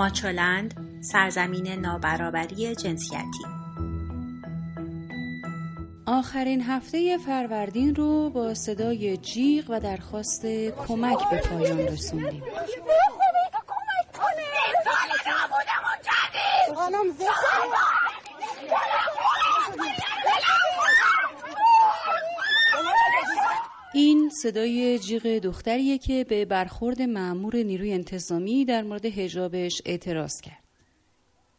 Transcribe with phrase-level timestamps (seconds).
[0.00, 3.44] ماچولند سرزمین نابرابری جنسیتی.
[6.06, 10.46] آخرین هفته فروردین رو با صدای جیغ و درخواست
[10.88, 12.42] کمک به پایان رسوندیم.
[23.94, 30.64] این صدای جیغ دختریه که به برخورد معمور نیروی انتظامی در مورد هجابش اعتراض کرد.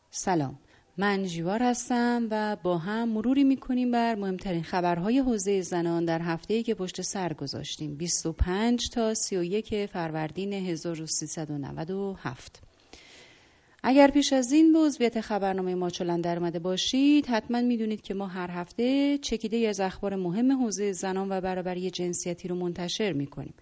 [0.10, 0.60] سلام.
[0.98, 6.64] من جیوار هستم و با هم مروری می‌کنیم بر مهمترین خبرهای حوزه زنان در هفته
[6.64, 7.96] که پشت سر گذاشتیم.
[7.96, 12.62] 25 تا 31 فروردین 1397
[13.84, 18.28] اگر پیش از این به عضویت خبرنامه ماچولن در اومده باشید حتما می‌دونید که ما
[18.28, 23.54] هر هفته چکیده از اخبار مهم حوزه زنان و برابری جنسیتی رو منتشر می‌کنیم.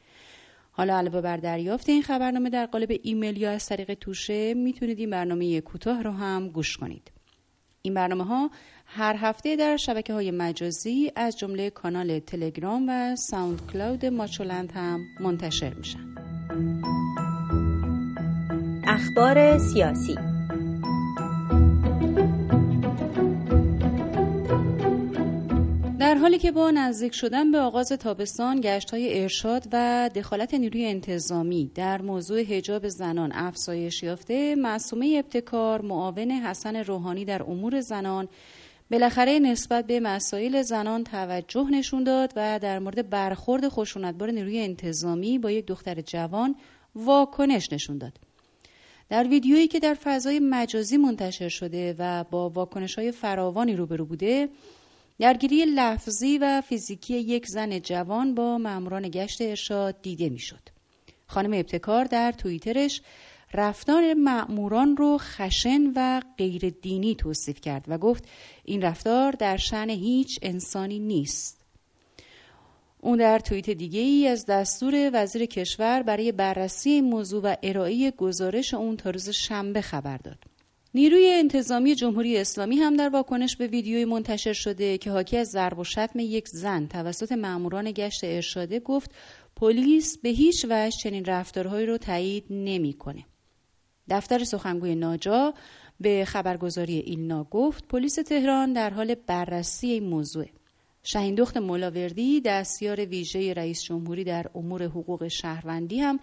[0.72, 5.10] حالا علاوه بر دریافت این خبرنامه در قالب ایمیل یا از طریق توشه می‌تونید این
[5.10, 7.12] برنامه کوتاه رو هم گوش کنید.
[7.82, 8.52] این برنامه ها
[8.86, 15.00] هر هفته در شبکه های مجازی از جمله کانال تلگرام و ساوند کلاود ماچولند هم
[15.20, 16.16] منتشر میشن.
[18.92, 20.16] اخبار سیاسی
[26.00, 30.86] در حالی که با نزدیک شدن به آغاز تابستان گشت های ارشاد و دخالت نیروی
[30.86, 38.28] انتظامی در موضوع هجاب زنان افزایش یافته معصومه ابتکار معاون حسن روحانی در امور زنان
[38.92, 45.40] بالاخره نسبت به مسائل زنان توجه نشون داد و در مورد برخورد خشونتبار نیروی انتظامی
[45.40, 46.56] با یک دختر جوان
[46.96, 48.29] واکنش نشون داد.
[49.10, 54.50] در ویدیویی که در فضای مجازی منتشر شده و با واکنش های فراوانی روبرو بوده
[55.20, 60.70] درگیری لفظی و فیزیکی یک زن جوان با ماموران گشت ارشاد دیده می‌شد.
[61.28, 63.02] خانم ابتکار در توییترش
[63.54, 68.24] رفتار مأموران رو خشن و غیر دینی توصیف کرد و گفت
[68.66, 71.60] این رفتار در شن هیچ انسانی نیست.
[73.02, 78.74] اون در توییت دیگه ای از دستور وزیر کشور برای بررسی موضوع و ارائه گزارش
[78.74, 80.38] اون تا روز شنبه خبر داد.
[80.94, 85.80] نیروی انتظامی جمهوری اسلامی هم در واکنش به ویدیوی منتشر شده که حاکی از ضرب
[85.80, 89.12] و شتم یک زن توسط ماموران گشت ارشاده گفت
[89.56, 93.26] پلیس به هیچ وجه چنین رفتارهایی رو تایید نمی‌کنه.
[94.10, 95.54] دفتر سخنگوی ناجا
[96.00, 100.46] به خبرگزاری ایلنا گفت پلیس تهران در حال بررسی این موضوع.
[101.04, 106.20] شهیندخت مولاوردی دستیار ویژه رئیس جمهوری در امور حقوق شهروندی هم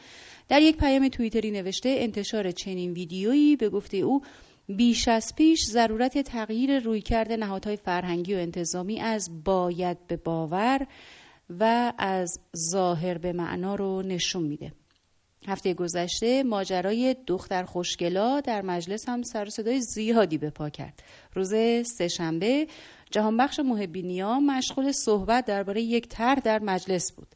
[0.48, 4.22] در یک پیام توییتری نوشته انتشار چنین ویدیویی به گفته او
[4.68, 10.86] بیش از پیش ضرورت تغییر رویکرد نهادهای فرهنگی و انتظامی از باید به باور
[11.60, 14.72] و از ظاهر به معنا رو نشون میده.
[15.46, 21.02] هفته گذشته ماجرای دختر خوشگلا در مجلس هم سر صدای زیادی به پا کرد.
[21.34, 21.54] روز
[21.86, 22.66] سهشنبه
[23.10, 27.28] جهانبخش محبینیا مشغول صحبت درباره یک طرح در مجلس بود.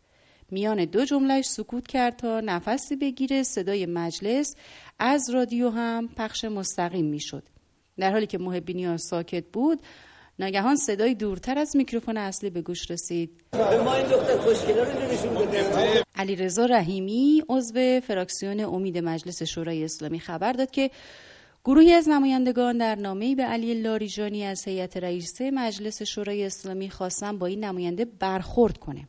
[0.50, 4.56] میان دو جملهش سکوت کرد تا نفسی بگیره صدای مجلس
[4.98, 7.42] از رادیو هم پخش مستقیم می‌شد.
[7.98, 9.80] در حالی که محبینیا ساکت بود
[10.40, 13.30] ناگهان صدای دورتر از میکروفون اصلی به گوش رسید
[16.14, 20.90] علی رضا رحیمی عضو فراکسیون امید مجلس شورای اسلامی خبر داد که
[21.64, 27.38] گروهی از نمایندگان در نامه‌ای به علی لاریجانی از هیئت رئیسه مجلس شورای اسلامی خواستن
[27.38, 29.08] با این نماینده برخورد کنه.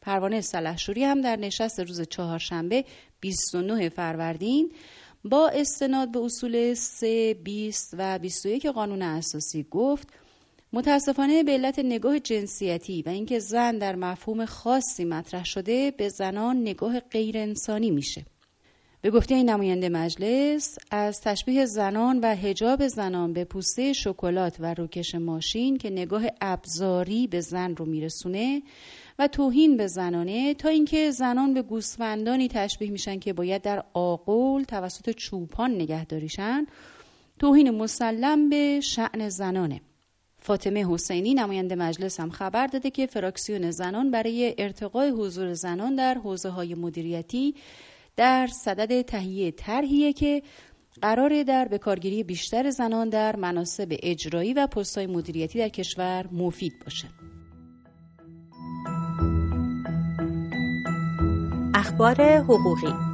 [0.00, 2.84] پروانه سلحشوری هم در نشست روز چهارشنبه
[3.20, 4.72] 29 فروردین
[5.24, 10.08] با استناد به اصول 3, 20 و 21 قانون اساسی گفت
[10.72, 16.60] متاسفانه به علت نگاه جنسیتی و اینکه زن در مفهوم خاصی مطرح شده به زنان
[16.60, 18.24] نگاه غیر انسانی میشه.
[19.00, 24.74] به گفته این نماینده مجلس از تشبیه زنان و هجاب زنان به پوسته شکلات و
[24.74, 28.62] روکش ماشین که نگاه ابزاری به زن رو میرسونه
[29.18, 34.64] و توهین به زنانه تا اینکه زنان به گوسفندانی تشبیه میشن که باید در آقل
[34.64, 36.66] توسط چوپان نگهداریشن
[37.38, 39.80] توهین مسلم به شعن زنانه
[40.40, 46.14] فاطمه حسینی نماینده مجلس هم خبر داده که فراکسیون زنان برای ارتقای حضور زنان در
[46.14, 47.54] حوزه های مدیریتی
[48.16, 50.42] در صدد تهیه طرحیه که
[51.02, 57.08] قرار در بکارگیری بیشتر زنان در مناسب اجرایی و پستهای مدیریتی در کشور مفید باشه.
[61.74, 63.07] اخبار حقوقی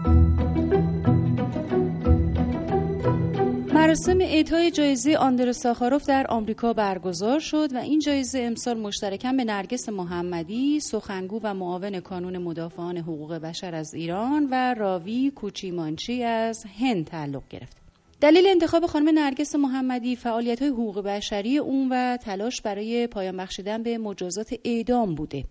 [3.84, 9.44] مراسم اعطای جایزه آندر ساخاروف در آمریکا برگزار شد و این جایزه امسال مشترکاً به
[9.44, 16.64] نرگس محمدی سخنگو و معاون کانون مدافعان حقوق بشر از ایران و راوی کوچیمانچی از
[16.80, 17.76] هند تعلق گرفت
[18.20, 23.82] دلیل انتخاب خانم نرگس محمدی فعالیت های حقوق بشری اون و تلاش برای پایان بخشیدن
[23.82, 25.44] به مجازات اعدام بوده.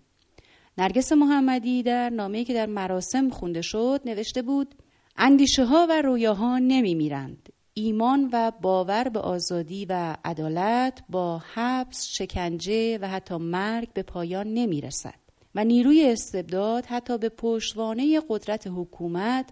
[0.78, 4.74] نرگس محمدی در نامه‌ای که در مراسم خونده شد نوشته بود
[5.16, 7.53] اندیشه ها و رویاها نمی میرند.
[7.76, 14.46] ایمان و باور به آزادی و عدالت با حبس، شکنجه و حتی مرگ به پایان
[14.46, 15.14] نمی رسد
[15.54, 19.50] و نیروی استبداد حتی به پشتوانه قدرت حکومت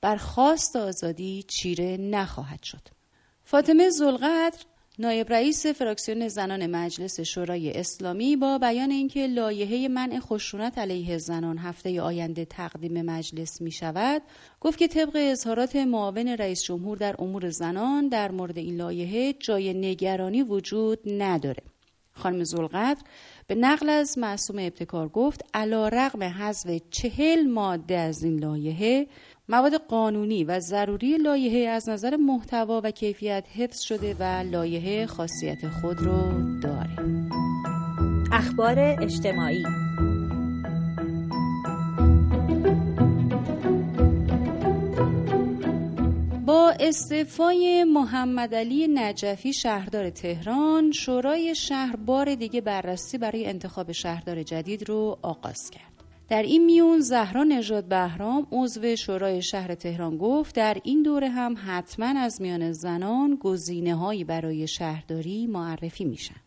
[0.00, 2.88] بر خواست آزادی چیره نخواهد شد.
[3.44, 4.58] فاطمه زلقدر
[4.98, 11.58] نایب رئیس فراکسیون زنان مجلس شورای اسلامی با بیان اینکه لایحه منع خشونت علیه زنان
[11.58, 14.22] هفته آینده تقدیم مجلس می شود
[14.60, 19.74] گفت که طبق اظهارات معاون رئیس جمهور در امور زنان در مورد این لایحه جای
[19.74, 21.62] نگرانی وجود نداره.
[22.14, 23.02] خانم زلقدر
[23.46, 29.06] به نقل از معصوم ابتکار گفت علا رقم حذف چهل ماده از این لایحه
[29.52, 35.68] مواد قانونی و ضروری لایحه از نظر محتوا و کیفیت حفظ شده و لایحه خاصیت
[35.68, 36.90] خود رو داره.
[38.32, 39.64] اخبار اجتماعی.
[46.46, 54.42] با استعفای محمد علی نجفی شهردار تهران شورای شهر بار دیگه بررسی برای انتخاب شهردار
[54.42, 55.91] جدید رو آغاز کرد.
[56.28, 61.54] در این میون زهرا نژاد بهرام عضو شورای شهر تهران گفت در این دوره هم
[61.66, 66.40] حتما از میان زنان گزینه هایی برای شهرداری معرفی میشن.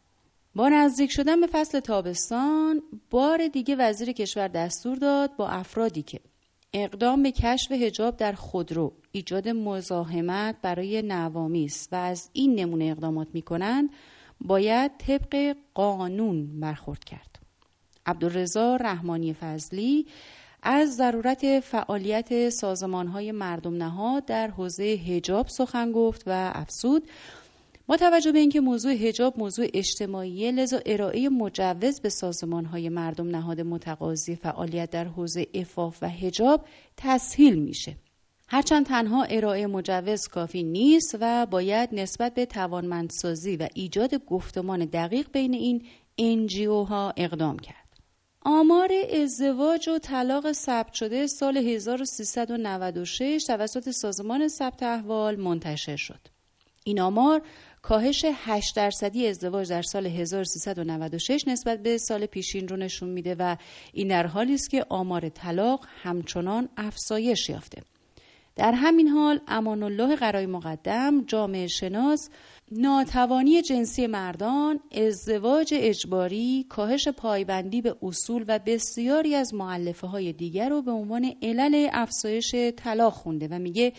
[0.55, 6.19] با نزدیک شدن به فصل تابستان بار دیگه وزیر کشور دستور داد با افرادی که
[6.73, 13.27] اقدام به کشف هجاب در خودرو ایجاد مزاحمت برای نوامیس و از این نمونه اقدامات
[13.33, 13.89] می‌کنند
[14.41, 17.34] باید طبق قانون برخورد کرد.
[18.05, 20.05] عبدالرزا رحمانی فضلی
[20.63, 27.03] از ضرورت فعالیت سازمان های مردم نهاد در حوزه هجاب سخن گفت و افسود
[27.87, 33.27] با توجه به اینکه موضوع هجاب موضوع اجتماعی لذا ارائه مجوز به سازمان های مردم
[33.27, 36.65] نهاد متقاضی فعالیت در حوزه افاف و هجاب
[36.97, 37.95] تسهیل میشه.
[38.47, 45.31] هرچند تنها ارائه مجوز کافی نیست و باید نسبت به توانمندسازی و ایجاد گفتمان دقیق
[45.31, 45.85] بین این
[46.17, 47.84] انجیو ها اقدام کرد.
[48.47, 48.89] آمار
[49.23, 56.19] ازدواج و طلاق ثبت شده سال 1396 توسط سازمان ثبت احوال منتشر شد.
[56.83, 57.41] این آمار
[57.81, 63.55] کاهش 8 درصدی ازدواج در سال 1396 نسبت به سال پیشین رو نشون میده و
[63.93, 67.81] این در حالی است که آمار طلاق همچنان افزایش یافته.
[68.55, 72.29] در همین حال امان الله قرای مقدم جامعه شناس
[72.71, 80.69] ناتوانی جنسی مردان، ازدواج اجباری، کاهش پایبندی به اصول و بسیاری از معلفه های دیگر
[80.69, 83.93] رو به عنوان علل افزایش طلاق خونده و میگه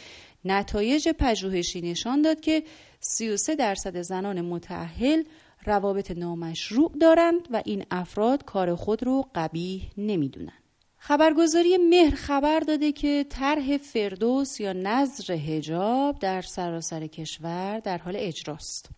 [0.44, 2.62] نتایج پژوهشی نشان داد که
[3.00, 5.22] 33 درصد زنان متأهل
[5.66, 10.65] روابط نامشروع دارند و این افراد کار خود رو قبیح نمی‌دونند.
[11.06, 18.14] خبرگزاری مهر خبر داده که طرح فردوس یا نظر هجاب در سراسر کشور در حال
[18.16, 18.90] اجراست.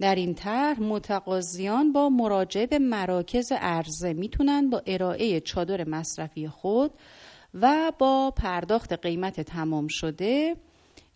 [0.00, 6.90] در این طرح متقاضیان با مراجعه به مراکز عرضه می‌تونن با ارائه چادر مصرفی خود
[7.54, 10.56] و با پرداخت قیمت تمام شده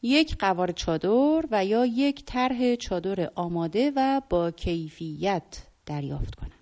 [0.03, 6.54] یک قوار چادر و یا یک طرح چادر آماده و با کیفیت دریافت کنند.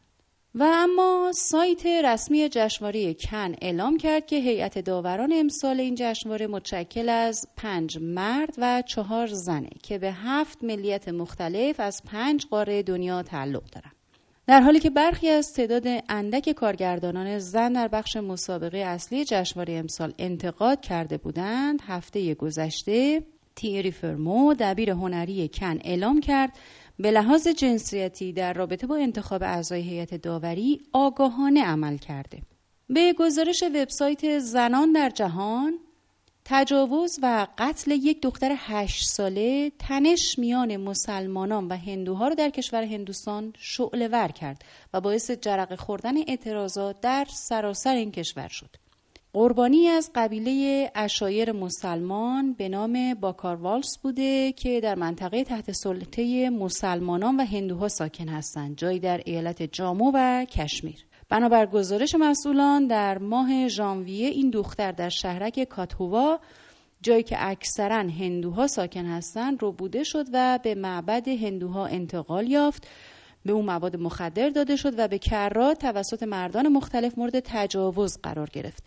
[0.54, 7.09] و اما سایت رسمی جشنواره کن اعلام کرد که هیئت داوران امسال این جشنواره متشکل
[7.09, 13.23] از پنج مرد و چهار زنه که به هفت ملیت مختلف از پنج قاره دنیا
[13.23, 13.92] تعلق دارند.
[14.47, 20.14] در حالی که برخی از تعداد اندک کارگردانان زن در بخش مسابقه اصلی جشنواره امسال
[20.18, 23.23] انتقاد کرده بودند هفته گذشته
[23.56, 26.52] تیری فرمو دبیر هنری کن اعلام کرد
[27.02, 32.42] به لحاظ جنسیتی در رابطه با انتخاب اعضای هیئت داوری آگاهانه عمل کرده.
[32.88, 35.78] به گزارش وبسایت زنان در جهان
[36.44, 42.82] تجاوز و قتل یک دختر هشت ساله تنش میان مسلمانان و هندوها را در کشور
[42.82, 48.81] هندوستان شعله ور کرد و باعث جرق خوردن اعتراضات در سراسر این کشور شد.
[49.34, 57.36] قربانی از قبیله اشایر مسلمان به نام باکاروالس بوده که در منطقه تحت سلطه مسلمانان
[57.36, 61.06] و هندوها ساکن هستند جایی در ایالت جامو و کشمیر.
[61.28, 66.38] بنابر گزارش مسئولان در ماه ژانویه این دختر در شهرک کاتهووا
[67.02, 72.88] جایی که اکثرا هندوها ساکن هستند رو بوده شد و به معبد هندوها انتقال یافت.
[73.44, 78.48] به او مواد مخدر داده شد و به کرات توسط مردان مختلف مورد تجاوز قرار
[78.52, 78.84] گرفت.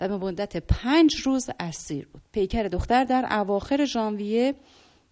[0.00, 4.54] و به مدت پنج روز اسیر بود پیکر دختر در اواخر ژانویه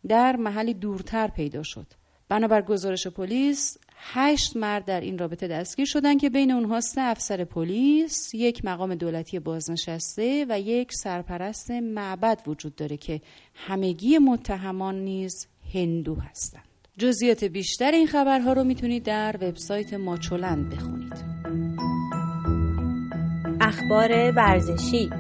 [0.09, 1.87] در محلی دورتر پیدا شد.
[2.29, 7.45] بنابر گزارش پلیس هشت مرد در این رابطه دستگیر شدند که بین اونها سه افسر
[7.45, 13.21] پلیس، یک مقام دولتی بازنشسته و یک سرپرست معبد وجود داره که
[13.55, 16.65] همگی متهمان نیز هندو هستند.
[16.99, 21.72] جزئیات بیشتر این خبرها رو می‌تونید در وبسایت ماچولند بخونید.
[23.73, 25.11] اخبار ورزشی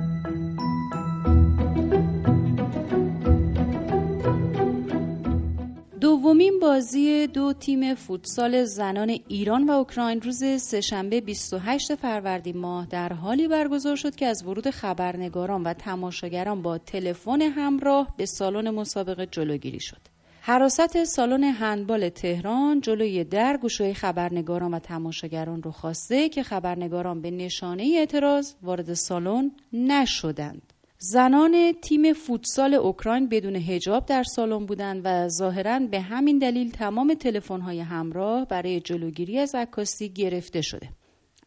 [6.00, 13.12] دومین بازی دو تیم فوتسال زنان ایران و اوکراین روز سهشنبه 28 فروردین ماه در
[13.12, 19.26] حالی برگزار شد که از ورود خبرنگاران و تماشاگران با تلفن همراه به سالن مسابقه
[19.26, 20.11] جلوگیری شد.
[20.44, 27.30] حراست سالن هندبال تهران جلوی در گوشوی خبرنگاران و تماشاگران رو خواسته که خبرنگاران به
[27.30, 30.72] نشانه اعتراض وارد سالن نشدند.
[30.98, 37.14] زنان تیم فوتسال اوکراین بدون هجاب در سالن بودند و ظاهرا به همین دلیل تمام
[37.14, 40.88] تلفن‌های همراه برای جلوگیری از عکاسی گرفته شده.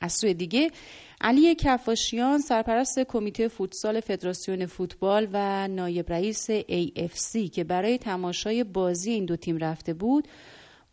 [0.02, 0.72] از سوی دیگه
[1.22, 9.12] علی کفاشیان سرپرست کمیته فوتسال فدراسیون فوتبال و نایب رئیس AFC که برای تماشای بازی
[9.12, 10.28] این دو تیم رفته بود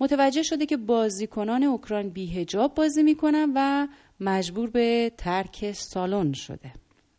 [0.01, 3.89] متوجه شده که بازیکنان اوکراین بیهجاب بازی می‌کنن و
[4.21, 6.73] مجبور به ترک سالن شده.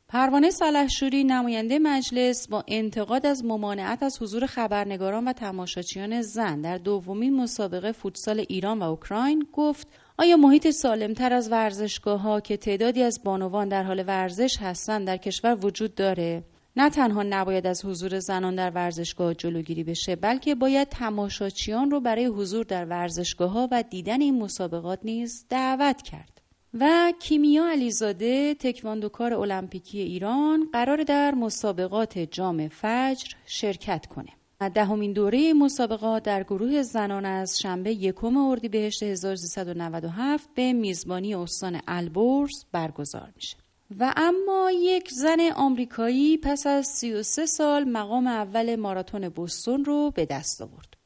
[0.07, 6.77] پروانه سلحشوری نماینده مجلس با انتقاد از ممانعت از حضور خبرنگاران و تماشاچیان زن در
[6.77, 13.03] دومین مسابقه فوتسال ایران و اوکراین گفت آیا محیط سالمتر از ورزشگاه ها که تعدادی
[13.03, 16.43] از بانوان در حال ورزش هستند در کشور وجود داره؟
[16.75, 22.25] نه تنها نباید از حضور زنان در ورزشگاه جلوگیری بشه بلکه باید تماشاچیان رو برای
[22.25, 26.41] حضور در ورزشگاه ها و دیدن این مسابقات نیز دعوت کرد.
[26.73, 34.29] و کیمیا علیزاده تکواندوکار المپیکی ایران قرار در مسابقات جام فجر شرکت کنه.
[34.69, 42.65] دهمین دوره مسابقات در گروه زنان از شنبه یکم اردیبهشت 1397 به میزبانی استان البرز
[42.71, 43.57] برگزار میشه.
[43.99, 50.25] و اما یک زن آمریکایی پس از 33 سال مقام اول ماراتون بوستون رو به
[50.25, 50.97] دست آورد.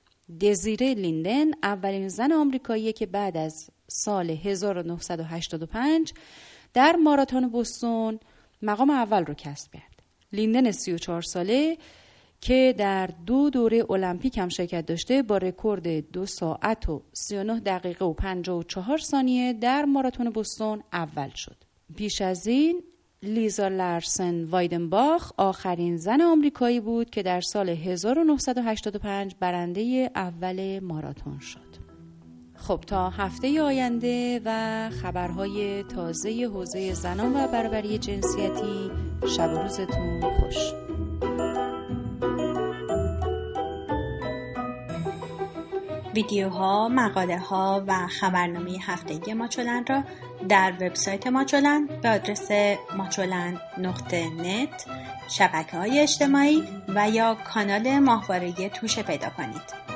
[0.42, 6.14] دزیره لیندن اولین زن آمریکایی که بعد از سال 1985
[6.74, 8.20] در ماراتون بوستون
[8.62, 10.04] مقام اول رو کسب کرد.
[10.34, 11.78] لیندن 34 ساله
[12.42, 18.06] که در دو دوره المپیک هم شرکت داشته با رکورد دو ساعت و 39 دقیقه
[18.06, 21.56] و 54 ثانیه در ماراتون بوستون اول شد.
[21.96, 22.84] پیش از این
[23.24, 31.88] لیزا لارسن وایدنباخ آخرین زن آمریکایی بود که در سال 1985 برنده اول ماراتون شد.
[32.56, 38.92] خب تا هفته آینده و خبرهای تازه حوزه زنان و برابری جنسیتی
[39.38, 40.74] شب روزتون خوش
[46.16, 50.04] ویدیوها، مقاله ها و خبرنامه هفتگی ماچولن را
[50.50, 52.48] در وبسایت ماچولن به آدرس
[52.98, 54.30] ماچولن نقطه
[56.00, 59.87] اجتماعی و یا کانال ماهواره توشه پیدا کنید.